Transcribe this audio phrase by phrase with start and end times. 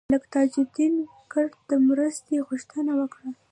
[0.11, 0.93] ملک تاج الدین
[1.31, 3.29] کرد د مرستې غوښتنه وکړه.